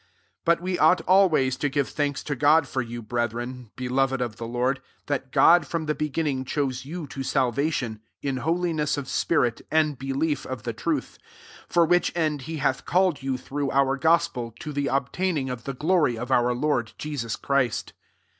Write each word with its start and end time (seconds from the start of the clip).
13 0.01 0.09
But 0.45 0.61
we 0.63 0.79
ought 0.79 1.01
always 1.01 1.55
to 1.57 1.69
give 1.69 1.87
thanks 1.87 2.23
to 2.23 2.35
God 2.35 2.67
for 2.67 2.81
you, 2.81 3.03
brethreaf 3.03 3.69
beloved 3.75 4.19
of 4.19 4.37
the 4.37 4.47
Lord, 4.47 4.81
that 5.05 5.31
God 5.31 5.67
from 5.67 5.85
the 5.85 5.93
beginning 5.93 6.43
chose 6.43 6.85
you 6.85 7.05
to 7.05 7.21
salvation, 7.21 8.01
in 8.19 8.37
holi 8.37 8.73
ness 8.73 8.97
of 8.97 9.07
spirit, 9.07 9.61
and 9.69 9.99
belief 9.99 10.43
of 10.47 10.63
the 10.63 10.73
truth: 10.73 11.19
14 11.67 11.67
for 11.69 11.85
which 11.85 12.11
end^ 12.15 12.41
he 12.49 12.57
hath 12.57 12.83
called 12.83 13.21
you 13.21 13.37
through 13.37 13.69
our 13.69 13.95
gospel, 13.95 14.55
to 14.59 14.73
the 14.73 14.87
obtaining 14.87 15.51
of 15.51 15.65
the 15.65 15.73
glory 15.75 16.17
of 16.17 16.31
our 16.31 16.55
Lord 16.55 16.93
Jesus 16.97 17.35
Christ. 17.35 17.93